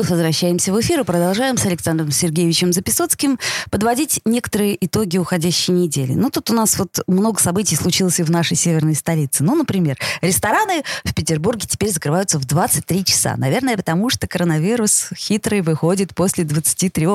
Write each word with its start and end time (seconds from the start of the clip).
Вновь 0.00 0.12
возвращаемся 0.12 0.72
в 0.72 0.80
эфир 0.80 1.00
и 1.00 1.04
продолжаем 1.04 1.58
с 1.58 1.66
Александром 1.66 2.10
Сергеевичем 2.10 2.72
Записоцким 2.72 3.38
подводить 3.70 4.22
некоторые 4.24 4.82
итоги 4.82 5.18
уходящей 5.18 5.74
недели. 5.74 6.14
Ну, 6.14 6.30
тут 6.30 6.48
у 6.48 6.54
нас 6.54 6.78
вот 6.78 7.00
много 7.06 7.38
событий 7.38 7.76
случилось 7.76 8.18
и 8.18 8.22
в 8.22 8.30
нашей 8.30 8.56
северной 8.56 8.94
столице. 8.94 9.44
Ну, 9.44 9.54
например, 9.54 9.98
рестораны 10.22 10.84
в 11.04 11.14
Петербурге 11.14 11.66
теперь 11.68 11.90
закрываются 11.90 12.38
в 12.38 12.46
23 12.46 13.04
часа. 13.04 13.34
Наверное, 13.36 13.76
потому 13.76 14.08
что 14.08 14.26
коронавирус 14.26 15.10
хитрый 15.14 15.60
выходит 15.60 16.14
после 16.14 16.44
23, 16.44 17.06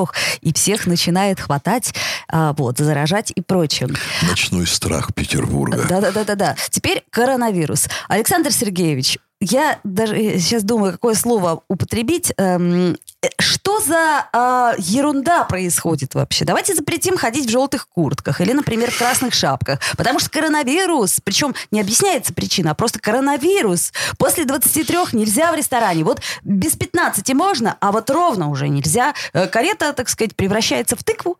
и 0.41 0.53
всех 0.53 0.85
начинает 0.85 1.39
хватать, 1.39 1.91
а, 2.27 2.53
вот, 2.53 2.77
заражать 2.77 3.31
и 3.33 3.41
прочее. 3.41 3.89
Ночной 4.29 4.67
страх 4.67 5.11
Петербурга. 5.15 5.87
Да-да-да-да. 5.89 6.55
Теперь 6.69 7.03
коронавирус. 7.09 7.87
Александр 8.09 8.51
Сергеевич, 8.51 9.17
я 9.41 9.79
даже 9.83 10.15
сейчас 10.39 10.63
думаю, 10.63 10.93
какое 10.93 11.13
слово 11.13 11.61
употребить. 11.67 12.33
Эм, 12.37 12.97
э, 13.21 13.27
что 13.39 13.79
за 13.81 14.27
э, 14.31 14.75
ерунда 14.79 15.43
происходит 15.43 16.15
вообще? 16.15 16.45
Давайте 16.45 16.73
запретим 16.73 17.17
ходить 17.17 17.47
в 17.47 17.51
желтых 17.51 17.87
куртках 17.89 18.39
или, 18.39 18.53
например, 18.53 18.91
в 18.91 18.97
красных 18.97 19.33
шапках. 19.33 19.79
Потому 19.97 20.19
что 20.19 20.29
коронавирус, 20.29 21.19
причем 21.23 21.53
не 21.71 21.81
объясняется 21.81 22.33
причина, 22.33 22.71
а 22.71 22.75
просто 22.75 22.99
коронавирус. 22.99 23.91
После 24.17 24.45
23 24.45 24.97
нельзя 25.11 25.51
в 25.51 25.55
ресторане. 25.55 26.03
Вот 26.05 26.21
без 26.43 26.75
15 26.75 27.33
можно, 27.33 27.77
а 27.81 27.91
вот 27.91 28.09
ровно 28.09 28.49
уже 28.49 28.69
нельзя. 28.69 29.13
Э, 29.33 29.47
карета, 29.47 29.91
так 29.91 30.07
сказать, 30.07 30.35
превращается 30.35 30.95
в 30.95 31.03
тыкву. 31.03 31.37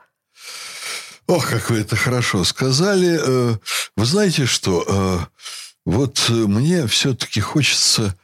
Ох, 1.28 1.50
как 1.50 1.70
вы 1.70 1.80
это 1.80 1.96
хорошо 1.96 2.44
сказали. 2.44 3.20
Э, 3.20 3.58
вы 3.96 4.06
знаете 4.06 4.46
что? 4.46 5.28
Вот 5.86 6.26
э, 6.30 6.34
мне 6.34 6.88
все-таки 6.88 7.40
хочется 7.40 8.16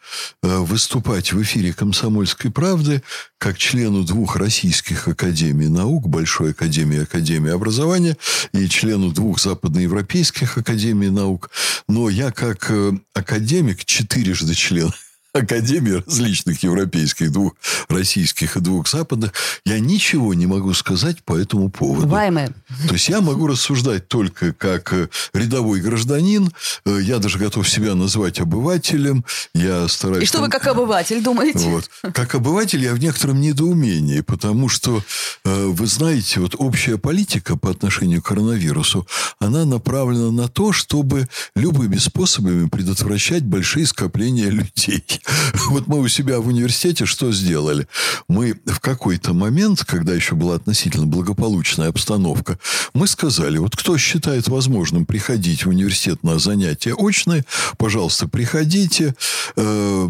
э, 0.42 0.58
выступать 0.58 1.31
в 1.31 1.42
эфире 1.44 1.73
«Комсомольской 1.73 2.50
правды» 2.50 3.04
как 3.38 3.59
члену 3.59 4.04
двух 4.04 4.36
российских 4.36 5.08
академий 5.08 5.67
наук, 5.67 6.08
Большой 6.08 6.52
академии 6.52 7.04
Академии 7.04 7.52
образования 7.52 8.17
и 8.52 8.67
члену 8.67 9.12
двух 9.12 9.39
западноевропейских 9.39 10.58
академий 10.58 11.09
наук. 11.09 11.52
Но 11.88 12.09
я 12.09 12.32
как 12.32 12.72
э, 12.72 12.94
академик, 13.14 13.86
четырежды 13.86 14.56
член 14.56 14.92
академий 15.34 16.04
различных 16.06 16.62
европейских, 16.64 17.32
двух 17.32 17.54
российских 17.88 18.58
и 18.58 18.60
двух 18.60 18.88
западных, 18.88 19.34
я 19.66 19.80
ничего 19.80 20.34
не 20.34 20.46
могу 20.46 20.73
сказать 20.73 21.23
по 21.23 21.38
этому 21.38 21.70
поводу. 21.70 22.08
Ваймы. 22.08 22.54
То 22.88 22.94
есть 22.94 23.10
я 23.10 23.22
могу 23.22 23.48
рассуждать 23.48 24.08
только 24.08 24.54
как 24.54 24.94
э, 24.94 25.08
рядовой 25.34 25.80
гражданин. 25.80 26.52
Э, 26.86 27.00
я 27.02 27.20
даже 27.20 27.38
готов 27.38 27.70
себя 27.70 27.96
назвать 27.96 28.40
обывателем. 28.40 29.23
Я 29.54 29.88
стараюсь... 29.88 30.23
И 30.23 30.28
что 30.28 30.42
вы 30.42 30.50
как 30.50 30.68
обыватель 30.68 31.23
думаете? 31.23 31.60
Вот. 31.60 31.90
Как 32.14 32.36
обыватель 32.36 32.84
я 32.84 32.94
в 32.94 33.00
некотором 33.00 33.40
недоумении, 33.40 34.22
потому 34.22 34.68
что, 34.68 35.04
э, 35.45 35.66
вы 35.66 35.88
знаете, 35.88 36.42
вот 36.42 36.56
общая 36.58 36.98
политика 36.98 37.56
по 37.56 37.70
отношению 37.70 38.22
к 38.22 38.26
коронавирусу, 38.26 39.08
она 39.40 39.66
направлена 39.66 40.32
на 40.32 40.50
то, 40.50 40.73
чтобы 40.73 41.28
любыми 41.56 41.98
способами 41.98 42.68
предотвращать 42.68 43.44
большие 43.44 43.86
скопления 43.86 44.50
людей. 44.50 45.20
Вот 45.69 45.88
мы 45.88 46.00
у 46.00 46.08
себя 46.08 46.39
в 46.39 46.47
университете 46.47 47.05
что 47.05 47.31
сделали? 47.31 47.88
Мы 48.27 48.59
в 48.66 48.80
какой-то 48.80 49.33
момент, 49.33 49.83
когда 49.86 50.14
еще 50.14 50.36
была 50.36 50.55
относительно 50.55 51.05
благополучная 51.05 51.89
обстановка, 51.89 52.58
мы 52.94 53.08
сказали, 53.08 53.58
вот 53.58 53.75
кто 53.75 53.97
считает 53.97 54.48
возможным 54.48 55.05
приходить 55.05 55.65
в 55.65 55.70
университет 55.70 56.23
на 56.23 56.39
занятия 56.39 56.93
очные, 56.93 57.45
пожалуйста, 57.77 58.27
приходите. 58.27 59.15
Э, 59.55 60.10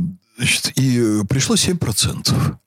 и 0.75 1.21
пришло 1.29 1.55
7%. 1.55 2.57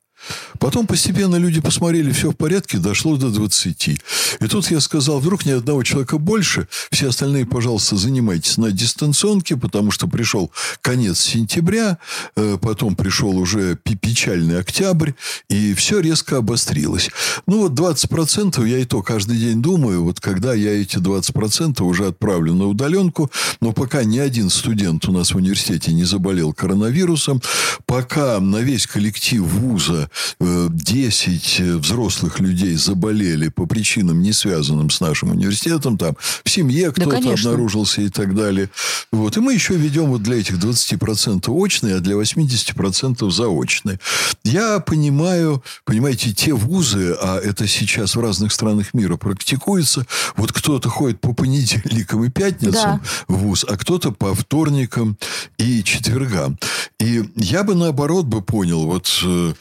Потом 0.59 0.87
постепенно 0.87 1.37
люди 1.37 1.61
посмотрели, 1.61 2.13
все 2.13 2.31
в 2.31 2.37
порядке, 2.37 2.79
дошло 2.79 3.17
до 3.17 3.31
20. 3.31 3.89
И 3.89 4.47
тут 4.49 4.71
я 4.71 4.81
сказал, 4.81 5.21
вдруг 5.21 5.45
ни 5.47 5.51
одного 5.51 5.83
человека 5.83 6.19
больше, 6.19 6.69
все 6.91 7.09
остальные, 7.09 7.47
пожалуйста, 7.47 7.97
занимайтесь 7.97 8.57
на 8.57 8.71
дистанционке, 8.71 9.57
потому 9.57 9.91
что 9.91 10.07
пришел 10.09 10.51
конец 10.81 11.21
сентября, 11.21 11.99
э, 12.37 12.59
потом 12.61 12.97
пришел 12.97 13.37
уже 13.37 13.77
печальный 13.77 14.59
октябрь, 14.59 15.13
и 15.49 15.75
все 15.75 16.01
резко 16.01 16.39
обострилось. 16.39 17.11
Ну, 17.47 17.69
вот 17.69 17.73
20% 17.73 18.67
я 18.67 18.79
и 18.79 18.85
то 18.85 19.03
каждый 19.03 19.37
день 19.37 19.61
думаю, 19.63 20.05
вот 20.05 20.21
когда 20.21 20.55
я 20.55 20.81
эти 20.81 20.97
20% 20.97 21.83
уже 21.83 22.07
отправлю 22.07 22.55
на 22.55 22.67
удаленку, 22.67 23.31
но 23.61 23.73
пока 23.73 24.05
ни 24.05 24.19
один 24.19 24.51
студент 24.51 25.07
у 25.09 25.13
нас 25.13 25.33
в 25.33 25.37
университете 25.37 25.93
не 25.93 26.05
заболел 26.05 26.53
коронавирусом, 26.53 27.43
пока 27.87 28.41
на 28.41 28.59
весь 28.59 28.87
коллектив 28.87 29.43
вуза 29.43 30.11
10 30.41 31.61
э, 31.61 31.77
взрослых 31.77 32.41
людей 32.41 32.75
заболели 32.77 33.49
по 33.49 33.67
причинам, 33.67 34.23
не 34.23 34.33
связанным 34.33 34.91
с 34.91 35.01
нашим 35.01 35.31
университетом, 35.31 35.99
там 35.99 36.17
в 36.45 36.51
семье 36.51 36.93
кто-то 36.93 37.21
да, 37.21 37.33
обнаружился 37.33 38.03
и 38.03 38.09
так 38.09 38.35
далее. 38.35 38.71
Вот. 39.13 39.37
И 39.37 39.41
мы 39.41 39.55
еще 39.55 39.75
ведем 39.75 40.07
вот 40.07 40.23
для 40.23 40.37
этих 40.37 40.57
20% 40.57 41.51
очные, 41.51 41.97
а 41.97 42.01
для 42.01 42.15
80% 42.15 43.31
заочные. 43.31 43.99
Я 44.45 44.81
понимаю, 44.81 45.63
понимаете, 45.85 46.33
те 46.33 46.53
вузы, 46.53 47.17
а 47.21 47.39
это 47.39 47.67
сейчас 47.67 48.17
в 48.17 48.21
разных 48.21 48.53
странах 48.53 48.95
мира 48.95 49.17
практикуется, 49.17 50.07
вот 50.37 50.53
кто-то 50.53 50.89
ходит 50.89 51.21
по 51.21 51.33
понедельникам 51.33 52.25
и 52.25 52.31
пятницам 52.31 53.01
да. 53.01 53.01
в 53.29 53.39
вуз, 53.39 53.65
а 53.69 53.77
кто-то 53.77 54.13
по 54.13 54.35
вторникам 54.35 55.17
и 55.59 55.83
четвергам. 55.83 56.59
И 57.01 57.25
я 57.37 57.65
бы 57.65 57.75
наоборот 57.75 58.27
бы 58.27 58.43
понял, 58.43 58.87
вот 58.87 59.11
э, 59.25 59.53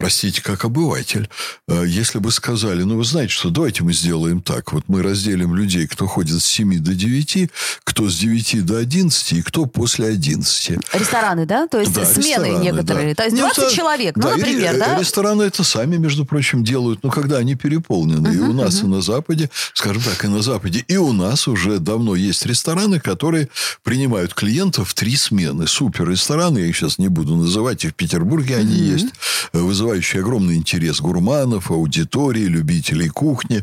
простите, 0.00 0.42
как 0.42 0.64
обыватель, 0.64 1.28
э, 1.68 1.84
если 1.86 2.18
бы 2.18 2.32
сказали, 2.32 2.82
ну, 2.82 2.96
вы 2.96 3.04
знаете, 3.04 3.32
что 3.34 3.50
давайте 3.50 3.84
мы 3.84 3.92
сделаем 3.92 4.40
так. 4.40 4.72
Вот 4.72 4.84
мы 4.88 5.02
разделим 5.02 5.54
людей, 5.54 5.86
кто 5.86 6.06
ходит 6.06 6.40
с 6.40 6.46
7 6.46 6.78
до 6.78 6.94
9, 6.94 7.50
кто 7.84 8.08
с 8.08 8.16
9 8.16 8.64
до 8.64 8.78
11 8.78 9.32
и 9.34 9.42
кто 9.42 9.66
после 9.66 10.06
11. 10.06 10.78
Рестораны, 10.94 11.44
да? 11.44 11.68
То 11.68 11.80
есть 11.80 11.92
да, 11.92 12.06
смены 12.06 12.64
некоторые. 12.64 13.14
Да. 13.14 13.22
То 13.22 13.24
есть 13.24 13.36
20 13.36 13.58
Нет, 13.58 13.72
человек, 13.72 14.16
ну, 14.16 14.22
да, 14.22 14.36
например, 14.36 14.74
и, 14.74 14.78
да? 14.78 14.98
Рестораны 14.98 15.42
это 15.42 15.62
сами, 15.64 15.96
между 15.98 16.24
прочим, 16.24 16.64
делают, 16.64 17.00
ну, 17.02 17.10
когда 17.10 17.36
они 17.36 17.54
переполнены. 17.54 18.28
Uh-huh, 18.28 18.34
и 18.34 18.38
у 18.38 18.52
нас, 18.54 18.76
uh-huh. 18.76 18.86
и 18.86 18.88
на 18.88 19.02
Западе, 19.02 19.50
скажем 19.74 20.02
так, 20.02 20.24
и 20.24 20.28
на 20.28 20.40
Западе, 20.40 20.82
и 20.88 20.96
у 20.96 21.12
нас 21.12 21.46
уже 21.46 21.78
давно 21.78 22.14
есть 22.14 22.46
рестораны, 22.46 23.00
которые 23.00 23.50
принимают 23.82 24.32
клиентов 24.32 24.88
в 24.88 24.94
три 24.94 25.14
смены. 25.16 25.66
Супер 25.66 26.08
рестораны, 26.08 26.60
я 26.60 26.66
их 26.66 26.76
сейчас 26.76 26.96
не 26.96 27.08
буду 27.08 27.36
называть, 27.36 27.84
и 27.84 27.88
в 27.88 27.94
Петербурге 27.94 28.54
uh-huh. 28.54 28.60
они 28.60 28.76
есть, 28.76 29.08
вызывают 29.52 29.89
вызывающий 29.90 30.20
огромный 30.20 30.54
интерес 30.54 31.00
гурманов, 31.00 31.70
аудитории, 31.70 32.44
любителей 32.44 33.08
кухни. 33.08 33.62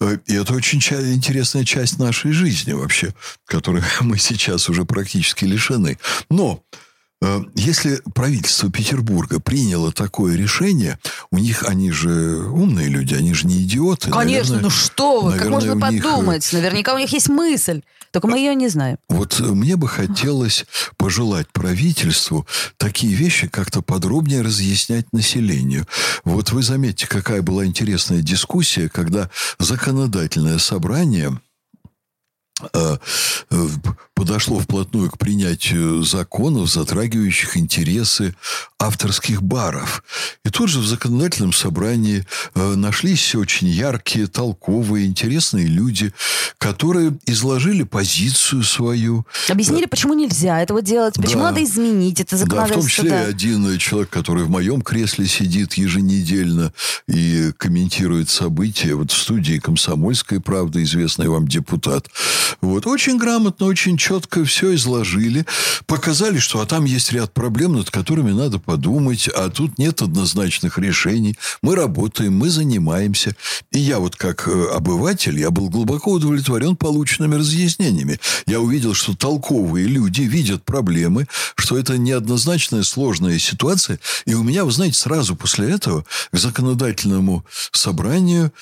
Э, 0.00 0.16
и 0.26 0.34
это 0.34 0.54
очень 0.54 0.78
интересная 0.78 1.64
часть 1.64 1.98
нашей 1.98 2.32
жизни 2.32 2.72
вообще, 2.72 3.12
которой 3.44 3.82
мы 4.00 4.16
сейчас 4.18 4.70
уже 4.70 4.84
практически 4.86 5.44
лишены. 5.44 5.98
Но 6.30 6.62
если 7.54 8.00
правительство 8.14 8.70
Петербурга 8.70 9.40
приняло 9.40 9.92
такое 9.92 10.36
решение, 10.36 10.98
у 11.32 11.38
них, 11.38 11.64
они 11.64 11.90
же 11.90 12.48
умные 12.48 12.88
люди, 12.88 13.14
они 13.14 13.34
же 13.34 13.46
не 13.46 13.62
идиоты. 13.62 14.10
Конечно, 14.10 14.54
наверное, 14.54 14.62
ну 14.62 14.70
что 14.70 15.20
вы, 15.22 15.30
наверное, 15.30 15.38
как 15.38 15.64
можно 15.64 15.80
подумать? 15.80 16.52
Них... 16.52 16.62
Наверняка 16.62 16.94
у 16.94 16.98
них 16.98 17.12
есть 17.12 17.28
мысль. 17.28 17.82
Только 18.10 18.28
мы 18.28 18.38
ее 18.38 18.54
не 18.54 18.68
знаем. 18.68 18.98
Вот 19.08 19.38
мне 19.40 19.76
бы 19.76 19.88
хотелось 19.88 20.64
пожелать 20.96 21.48
правительству 21.52 22.46
такие 22.76 23.14
вещи 23.14 23.48
как-то 23.48 23.82
подробнее 23.82 24.42
разъяснять 24.42 25.12
населению. 25.12 25.86
Вот 26.24 26.52
вы 26.52 26.62
заметьте, 26.62 27.06
какая 27.06 27.42
была 27.42 27.66
интересная 27.66 28.22
дискуссия, 28.22 28.88
когда 28.88 29.28
законодательное 29.58 30.58
собрание 30.58 31.28
э, 31.28 31.34
э, 31.34 31.47
подошло 34.14 34.58
вплотную 34.58 35.10
к 35.10 35.18
принятию 35.18 36.02
законов, 36.02 36.68
затрагивающих 36.68 37.56
интересы 37.56 38.34
авторских 38.80 39.42
баров. 39.42 40.02
И 40.44 40.50
тут 40.50 40.68
же 40.68 40.80
в 40.80 40.86
законодательном 40.86 41.52
собрании 41.52 42.26
э, 42.54 42.74
нашлись 42.74 43.34
очень 43.34 43.68
яркие, 43.68 44.26
толковые, 44.26 45.06
интересные 45.06 45.66
люди, 45.66 46.12
которые 46.58 47.16
изложили 47.26 47.82
позицию 47.82 48.62
свою. 48.62 49.26
Объяснили, 49.48 49.86
э, 49.86 49.88
почему 49.88 50.14
нельзя 50.14 50.60
этого 50.60 50.82
делать, 50.82 51.14
почему 51.14 51.42
да. 51.42 51.50
надо 51.50 51.64
изменить 51.64 52.20
это 52.20 52.36
законодательство. 52.36 52.82
Да, 52.82 52.82
в 52.82 52.82
том 52.82 52.88
числе 52.88 53.10
да. 53.10 53.26
один 53.26 53.78
человек, 53.78 54.10
который 54.10 54.44
в 54.44 54.50
моем 54.50 54.82
кресле 54.82 55.26
сидит 55.26 55.74
еженедельно 55.74 56.72
и 57.06 57.52
комментирует 57.56 58.30
события 58.30 58.94
вот 58.94 59.10
в 59.10 59.16
студии 59.16 59.58
«Комсомольская 59.58 60.40
правда», 60.40 60.82
известный 60.82 61.28
вам 61.28 61.48
депутат, 61.48 62.08
Вот. 62.60 62.86
Очень 62.86 63.18
грамотно, 63.18 63.66
очень 63.66 63.96
четко 63.96 64.44
все 64.44 64.74
изложили. 64.74 65.46
Показали, 65.86 66.38
что 66.38 66.60
а 66.60 66.66
там 66.66 66.84
есть 66.84 67.12
ряд 67.12 67.32
проблем, 67.32 67.74
над 67.74 67.90
которыми 67.90 68.32
надо 68.32 68.58
подумать, 68.58 69.28
а 69.28 69.48
тут 69.48 69.78
нет 69.78 70.02
однозначных 70.02 70.78
решений. 70.78 71.36
Мы 71.62 71.74
работаем, 71.74 72.36
мы 72.36 72.50
занимаемся. 72.50 73.34
И 73.72 73.78
я 73.78 73.98
вот 73.98 74.16
как 74.16 74.48
э, 74.48 74.68
обыватель, 74.72 75.38
я 75.38 75.50
был 75.50 75.68
глубоко 75.68 76.12
удовлетворен 76.12 76.76
полученными 76.76 77.36
разъяснениями. 77.36 78.20
Я 78.46 78.60
увидел, 78.60 78.94
что 78.94 79.14
толковые 79.14 79.86
люди 79.86 80.22
видят 80.22 80.64
проблемы, 80.64 81.26
что 81.56 81.78
это 81.78 81.98
неоднозначная 81.98 82.82
сложная 82.82 83.38
ситуация. 83.38 83.98
И 84.26 84.34
у 84.34 84.42
меня, 84.42 84.64
вы 84.64 84.72
знаете, 84.72 84.98
сразу 84.98 85.36
после 85.36 85.70
этого 85.70 86.04
к 86.32 86.36
законодательному 86.36 87.44
собранию 87.72 88.52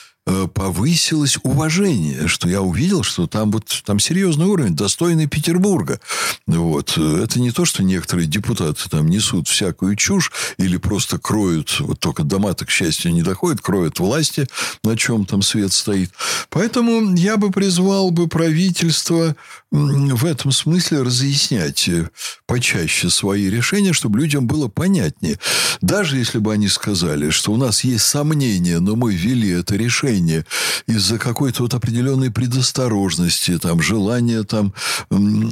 повысилось 0.55 1.38
уважение, 1.44 2.26
что 2.26 2.49
я 2.49 2.61
увидел, 2.61 3.02
что 3.05 3.26
там 3.26 3.52
вот 3.52 3.82
там 3.84 4.00
серьезный 4.00 4.46
уровень, 4.46 4.75
достойный 4.75 5.28
Петербурга. 5.28 6.00
Вот. 6.46 6.99
Это 6.99 7.40
не 7.40 7.52
то, 7.52 7.64
что 7.64 7.84
некоторые 7.84 8.26
депутаты 8.26 8.88
там 8.90 9.08
несут 9.08 9.46
всякую 9.49 9.94
чушь 9.94 10.32
или 10.58 10.76
просто 10.76 11.19
кроют, 11.19 11.78
вот 11.81 12.00
только 12.00 12.25
дома-то, 12.25 12.67
к 12.67 12.70
счастью, 12.70 13.12
не 13.12 13.23
доходят, 13.23 13.61
кроют 13.61 14.00
власти, 14.00 14.49
на 14.82 14.96
чем 14.96 15.26
там 15.26 15.43
свет 15.43 15.73
стоит. 15.73 16.11
Поэтому 16.50 17.14
я 17.14 17.37
бы 17.37 17.50
призвал 17.50 18.11
бы 18.11 18.26
правительство 18.26 19.37
в 19.70 20.25
этом 20.25 20.52
смысле 20.52 21.02
разъяснять 21.02 21.88
э, 21.88 22.08
почаще 22.46 23.11
свои 23.11 23.50
решения, 23.50 23.93
чтобы 23.93 24.20
людям 24.20 24.46
было 24.46 24.69
понятнее. 24.69 25.38
Даже 25.81 26.17
если 26.17 26.38
бы 26.38 26.52
они 26.52 26.69
сказали, 26.69 27.31
что 27.31 27.52
у 27.52 27.56
нас 27.56 27.84
есть 27.84 28.05
сомнения, 28.05 28.79
но 28.79 28.96
мы 28.96 29.14
ввели 29.14 29.50
это 29.50 29.76
решение, 29.76 30.15
решение 30.16 30.44
из-за 30.86 31.18
какой-то 31.18 31.62
вот 31.62 31.74
определенной 31.74 32.30
предосторожности, 32.30 33.58
там, 33.58 33.82
желания 33.82 34.42
там 34.44 34.72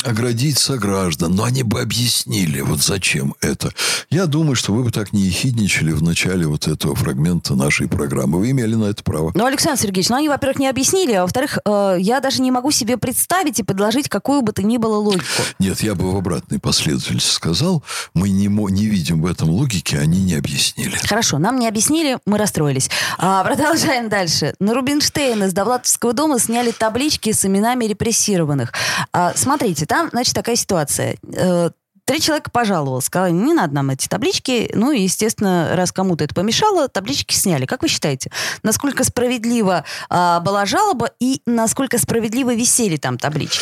оградить 0.05 0.59
сограждан. 0.59 1.35
Но 1.35 1.45
они 1.45 1.63
бы 1.63 1.81
объяснили, 1.81 2.61
вот 2.61 2.81
зачем 2.81 3.35
это. 3.41 3.73
Я 4.11 4.27
думаю, 4.27 4.55
что 4.55 4.73
вы 4.73 4.85
бы 4.85 4.91
так 4.91 5.13
не 5.13 5.23
ехидничали 5.23 5.93
в 5.93 6.03
начале 6.03 6.47
вот 6.47 6.69
этого 6.69 6.95
фрагмента 6.95 7.55
нашей 7.55 7.89
программы. 7.89 8.39
Вы 8.39 8.51
имели 8.51 8.75
на 8.75 8.85
это 8.85 9.03
право. 9.03 9.33
Ну, 9.35 9.45
Александр 9.45 9.81
Сергеевич, 9.81 10.09
ну, 10.09 10.17
они, 10.17 10.29
во-первых, 10.29 10.59
не 10.59 10.69
объяснили, 10.69 11.13
а 11.13 11.23
во-вторых, 11.23 11.59
э, 11.65 11.97
я 11.99 12.21
даже 12.21 12.43
не 12.43 12.51
могу 12.51 12.71
себе 12.71 12.97
представить 12.97 13.59
и 13.59 13.63
предложить 13.63 14.09
какую 14.09 14.43
бы 14.43 14.53
то 14.53 14.63
ни 14.63 14.77
было 14.77 14.97
логику. 14.97 15.25
Нет, 15.59 15.83
я 15.83 15.95
бы 15.95 16.13
в 16.13 16.17
обратной 16.17 16.59
последовательности 16.59 17.31
сказал, 17.31 17.83
мы 18.15 18.31
не, 18.31 18.47
не 18.47 18.87
видим 18.87 19.23
в 19.23 19.27
этом 19.27 19.51
логики, 19.51 19.97
они 19.97 20.23
не 20.23 20.35
объяснили. 20.35 20.97
Хорошо, 21.05 21.39
нам 21.39 21.59
не 21.59 21.69
объяснили, 21.69 22.19
мы 22.27 22.39
расстроились. 22.39 22.91
А, 23.19 23.43
продолжаем 23.45 24.09
дальше. 24.09 24.54
На 24.61 24.75
Рубинштейна 24.75 25.49
с 25.49 25.53
Довлатовского 25.53 26.13
дома 26.13 26.39
сняли 26.39 26.71
таблички 26.71 27.33
с 27.33 27.45
именами 27.45 27.85
репрессированных. 27.85 28.73
А, 29.13 29.33
смотрите, 29.35 29.87
там, 29.87 30.09
значит, 30.11 30.35
такая 30.35 30.57
ситуация. 30.57 31.17
Э, 31.33 31.71
Три 32.07 32.21
человека 32.21 32.51
пожаловал, 32.51 33.01
сказали, 33.01 33.33
не 33.33 33.55
надо 33.55 33.75
нам 33.77 33.89
эти 33.89 34.09
таблички. 34.09 34.71
Ну 34.75 34.93
естественно, 34.93 35.71
раз 35.73 35.91
кому-то 35.91 36.25
это 36.25 36.35
помешало, 36.35 36.87
таблички 36.89 37.35
сняли. 37.35 37.65
Как 37.65 37.81
вы 37.81 37.89
считаете, 37.89 38.31
насколько 38.63 39.05
справедлива 39.05 39.85
а, 40.11 40.41
была 40.41 40.67
жалоба 40.67 41.13
и 41.19 41.41
насколько 41.47 41.97
справедливо 41.97 42.55
висели 42.55 42.99
там 42.99 43.17
таблички? 43.17 43.59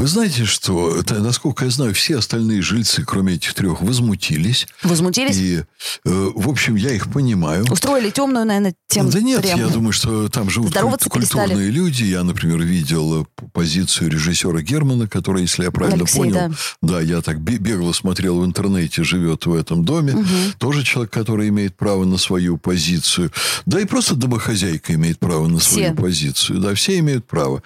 Вы 0.00 0.06
знаете, 0.06 0.46
что, 0.46 0.96
это, 0.96 1.18
насколько 1.18 1.66
я 1.66 1.70
знаю, 1.70 1.92
все 1.92 2.16
остальные 2.16 2.62
жильцы, 2.62 3.04
кроме 3.04 3.34
этих 3.34 3.52
трех, 3.52 3.82
возмутились. 3.82 4.66
Возмутились? 4.82 5.36
И, 5.36 5.56
э, 5.58 5.64
в 6.04 6.48
общем, 6.48 6.74
я 6.76 6.92
их 6.94 7.12
понимаю. 7.12 7.66
Устроили 7.70 8.08
темную, 8.08 8.46
наверное, 8.46 8.74
тем 8.88 9.10
Да 9.10 9.20
нет, 9.20 9.44
я 9.44 9.68
думаю, 9.68 9.92
что 9.92 10.30
там 10.30 10.48
живут 10.48 10.72
культурные 10.72 11.10
перестали. 11.10 11.70
люди. 11.70 12.04
Я, 12.04 12.22
например, 12.22 12.62
видел 12.62 13.26
позицию 13.52 14.10
режиссера 14.10 14.62
Германа, 14.62 15.06
который, 15.06 15.42
если 15.42 15.64
я 15.64 15.70
правильно 15.70 16.04
Алексей, 16.04 16.16
понял, 16.16 16.32
да. 16.32 16.50
да, 16.80 17.00
я 17.02 17.20
так 17.20 17.38
бегло 17.42 17.92
смотрел 17.92 18.40
в 18.40 18.46
интернете, 18.46 19.04
живет 19.04 19.44
в 19.44 19.52
этом 19.52 19.84
доме. 19.84 20.14
Угу. 20.14 20.26
Тоже 20.56 20.82
человек, 20.82 21.12
который 21.12 21.48
имеет 21.50 21.76
право 21.76 22.06
на 22.06 22.16
свою 22.16 22.56
позицию. 22.56 23.32
Да 23.66 23.78
и 23.78 23.84
просто 23.84 24.14
домохозяйка 24.14 24.94
имеет 24.94 25.18
право 25.18 25.46
на 25.46 25.60
свою 25.60 25.92
все. 25.92 25.94
позицию. 25.94 26.60
Да, 26.60 26.74
все 26.74 26.98
имеют 27.00 27.26
право. 27.26 27.62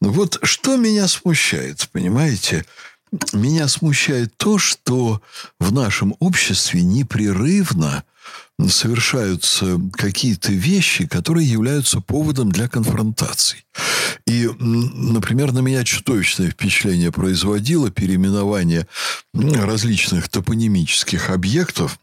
Вот 0.00 0.38
что 0.44 0.76
меня 0.78 1.08
смущает 1.08 1.73
смущает, 1.74 1.88
понимаете? 1.92 2.64
Меня 3.32 3.68
смущает 3.68 4.36
то, 4.36 4.58
что 4.58 5.20
в 5.60 5.72
нашем 5.72 6.14
обществе 6.18 6.82
непрерывно 6.82 8.02
совершаются 8.68 9.80
какие-то 9.92 10.52
вещи, 10.52 11.06
которые 11.06 11.48
являются 11.48 12.00
поводом 12.00 12.50
для 12.50 12.68
конфронтаций. 12.68 13.64
И, 14.26 14.48
например, 14.58 15.52
на 15.52 15.60
меня 15.60 15.84
чудовищное 15.84 16.50
впечатление 16.50 17.12
производило 17.12 17.90
переименование 17.90 18.86
различных 19.32 20.28
топонимических 20.28 21.30
объектов 21.30 21.98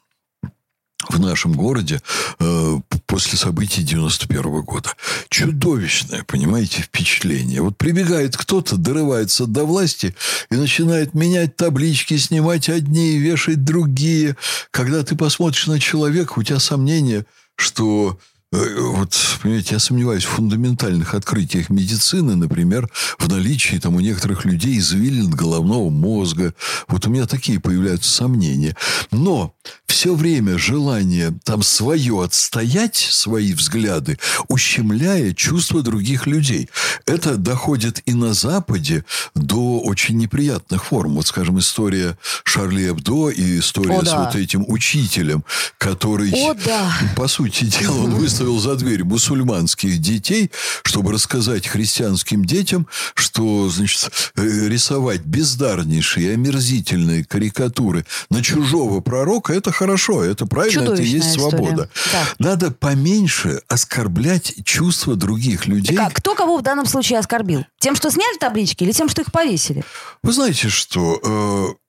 в 1.09 1.19
нашем 1.19 1.53
городе 1.53 2.01
э, 2.39 2.79
после 3.05 3.37
событий 3.37 3.83
91 3.83 4.41
-го 4.41 4.63
года. 4.63 4.89
Чудовищное, 5.29 6.23
понимаете, 6.23 6.81
впечатление. 6.81 7.61
Вот 7.61 7.77
прибегает 7.77 8.37
кто-то, 8.37 8.77
дорывается 8.77 9.45
до 9.45 9.65
власти 9.65 10.15
и 10.49 10.55
начинает 10.55 11.13
менять 11.13 11.55
таблички, 11.55 12.17
снимать 12.17 12.69
одни 12.69 13.13
и 13.13 13.19
вешать 13.19 13.63
другие. 13.63 14.35
Когда 14.71 15.03
ты 15.03 15.15
посмотришь 15.15 15.67
на 15.67 15.79
человека, 15.79 16.33
у 16.37 16.43
тебя 16.43 16.59
сомнение, 16.59 17.25
что 17.55 18.19
Э, 18.53 18.79
вот, 18.81 19.17
понимаете, 19.41 19.75
я 19.75 19.79
сомневаюсь 19.79 20.25
в 20.25 20.29
фундаментальных 20.29 21.13
открытиях 21.15 21.69
медицины, 21.69 22.35
например, 22.35 22.89
в 23.17 23.29
наличии 23.29 23.77
там 23.77 23.95
у 23.95 24.01
некоторых 24.01 24.43
людей 24.43 24.77
извилин 24.77 25.29
головного 25.29 25.89
мозга. 25.89 26.53
Вот 26.87 27.07
у 27.07 27.09
меня 27.09 27.27
такие 27.27 27.61
появляются 27.61 28.11
сомнения. 28.11 28.75
Но 29.11 29.55
все 29.91 30.15
время 30.15 30.57
желание 30.57 31.33
там 31.43 31.61
свое 31.61 32.23
отстоять, 32.23 32.95
свои 32.95 33.53
взгляды, 33.53 34.17
ущемляя 34.47 35.33
чувства 35.33 35.83
других 35.83 36.25
людей. 36.25 36.69
Это 37.05 37.37
доходит 37.37 38.01
и 38.05 38.13
на 38.13 38.33
Западе 38.33 39.05
до 39.35 39.79
очень 39.79 40.17
неприятных 40.17 40.85
форм. 40.85 41.15
Вот, 41.15 41.27
скажем, 41.27 41.59
история 41.59 42.17
Шарли 42.43 42.89
Эбдо 42.89 43.29
и 43.29 43.59
история 43.59 43.99
О, 43.99 44.01
да. 44.01 44.09
с 44.09 44.25
вот 44.25 44.35
этим 44.35 44.65
учителем, 44.67 45.43
который, 45.77 46.31
О, 46.31 46.55
да. 46.55 46.91
по 47.15 47.27
сути 47.27 47.65
дела, 47.65 48.05
он 48.05 48.15
выставил 48.15 48.59
за 48.59 48.75
дверь 48.75 49.03
мусульманских 49.03 49.99
детей, 49.99 50.49
чтобы 50.83 51.11
рассказать 51.11 51.67
христианским 51.67 52.45
детям, 52.45 52.87
что, 53.13 53.69
значит, 53.69 54.09
э, 54.35 54.67
рисовать 54.67 55.21
бездарнейшие, 55.21 56.33
омерзительные 56.33 57.23
карикатуры 57.23 58.05
на 58.31 58.41
чужого 58.41 59.01
пророка– 59.01 59.50
это 59.51 59.71
хорошо, 59.71 60.23
это 60.23 60.45
правильно, 60.45 60.93
это 60.93 61.01
и 61.01 61.05
есть 61.05 61.33
свобода. 61.33 61.89
Да. 62.11 62.23
Надо 62.39 62.71
поменьше 62.71 63.61
оскорблять 63.67 64.55
чувства 64.65 65.15
других 65.15 65.67
людей. 65.67 65.95
Так, 65.95 66.07
а 66.07 66.11
кто 66.11 66.35
кого 66.35 66.57
в 66.57 66.61
данном 66.61 66.85
случае 66.85 67.19
оскорбил? 67.19 67.65
Тем, 67.79 67.95
что 67.95 68.09
сняли 68.11 68.37
таблички 68.37 68.83
или 68.83 68.91
тем, 68.91 69.09
что 69.09 69.21
их 69.21 69.31
повесили? 69.31 69.83
Вы 70.23 70.33
знаете 70.33 70.69
что? 70.69 71.19
Э, 71.23 71.81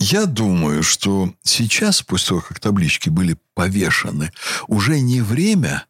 я 0.00 0.26
думаю, 0.26 0.82
что 0.82 1.32
сейчас, 1.42 2.02
после 2.02 2.28
того, 2.28 2.40
как 2.40 2.60
таблички 2.60 3.08
были 3.08 3.36
повешены, 3.54 4.32
уже 4.68 5.00
не 5.00 5.20
время 5.20 5.86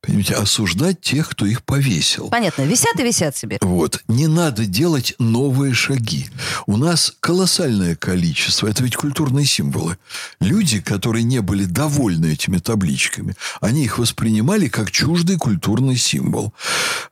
Понимаете, 0.00 0.34
осуждать 0.34 1.00
тех, 1.00 1.28
кто 1.28 1.44
их 1.44 1.64
повесил. 1.64 2.28
Понятно, 2.28 2.62
висят 2.62 2.98
и 3.00 3.02
висят 3.02 3.36
себе. 3.36 3.58
Вот. 3.60 4.02
Не 4.06 4.28
надо 4.28 4.64
делать 4.64 5.14
новые 5.18 5.74
шаги. 5.74 6.28
У 6.66 6.76
нас 6.76 7.14
колоссальное 7.18 7.96
количество, 7.96 8.68
это 8.68 8.84
ведь 8.84 8.94
культурные 8.94 9.44
символы. 9.44 9.98
Люди, 10.40 10.80
которые 10.80 11.24
не 11.24 11.40
были 11.40 11.64
довольны 11.64 12.32
этими 12.32 12.58
табличками, 12.58 13.34
они 13.60 13.84
их 13.84 13.98
воспринимали 13.98 14.68
как 14.68 14.92
чуждый 14.92 15.36
культурный 15.36 15.96
символ. 15.96 16.54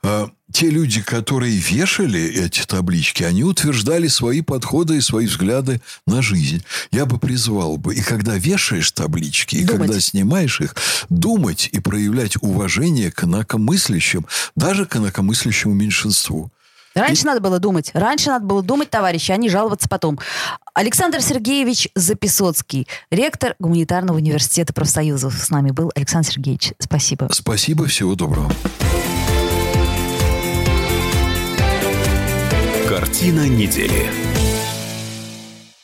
А, 0.02 0.30
те 0.52 0.70
люди, 0.70 1.02
которые 1.02 1.56
вешали 1.56 2.22
эти 2.22 2.64
таблички, 2.64 3.24
они 3.24 3.42
утверждали 3.42 4.06
свои 4.06 4.42
подходы 4.42 4.96
и 4.96 5.00
свои 5.00 5.26
взгляды 5.26 5.82
на 6.06 6.22
жизнь. 6.22 6.62
Я 6.92 7.04
бы 7.04 7.18
призвал 7.18 7.76
бы, 7.78 7.94
и 7.94 8.00
когда 8.00 8.36
вешаешь 8.36 8.92
таблички, 8.92 9.56
и 9.56 9.64
думать. 9.64 9.82
когда 9.82 10.00
снимаешь 10.00 10.60
их, 10.60 10.76
думать 11.08 11.68
и 11.72 11.80
проявлять 11.80 12.36
уважение 12.76 13.10
к 13.10 13.24
инакомыслящим, 13.24 14.26
даже 14.54 14.86
к 14.86 14.96
инакомыслящему 14.96 15.74
меньшинству. 15.74 16.50
Раньше 16.94 17.22
и... 17.22 17.26
надо 17.26 17.40
было 17.40 17.58
думать. 17.58 17.90
Раньше 17.94 18.28
надо 18.28 18.46
было 18.46 18.62
думать, 18.62 18.90
товарищи, 18.90 19.32
а 19.32 19.36
не 19.36 19.48
жаловаться 19.48 19.88
потом. 19.88 20.18
Александр 20.74 21.20
Сергеевич 21.20 21.88
Записоцкий, 21.94 22.86
ректор 23.10 23.54
Гуманитарного 23.58 24.16
университета 24.16 24.72
профсоюзов. 24.72 25.34
С 25.34 25.50
нами 25.50 25.70
был 25.70 25.90
Александр 25.94 26.28
Сергеевич. 26.28 26.72
Спасибо. 26.78 27.28
Спасибо, 27.32 27.86
всего 27.86 28.14
доброго. 28.14 28.50
Картина 32.88 33.48
недели. 33.48 34.10